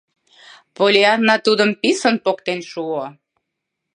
[0.75, 3.03] Поллианна тудым писын поктен шуо: